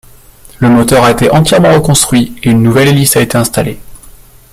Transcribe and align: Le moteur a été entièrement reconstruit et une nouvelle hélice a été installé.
Le 0.57 0.67
moteur 0.67 1.03
a 1.03 1.11
été 1.11 1.29
entièrement 1.29 1.75
reconstruit 1.75 2.35
et 2.41 2.49
une 2.49 2.63
nouvelle 2.63 2.87
hélice 2.87 3.17
a 3.17 3.21
été 3.21 3.37
installé. 3.37 3.79